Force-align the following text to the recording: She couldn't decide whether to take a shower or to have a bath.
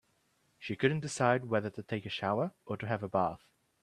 She 0.57 0.75
couldn't 0.75 1.01
decide 1.01 1.45
whether 1.45 1.69
to 1.69 1.83
take 1.83 2.07
a 2.07 2.09
shower 2.09 2.53
or 2.65 2.75
to 2.75 2.87
have 2.87 3.03
a 3.03 3.07
bath. 3.07 3.45